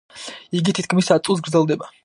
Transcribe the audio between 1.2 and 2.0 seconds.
წუთს გრძელდება.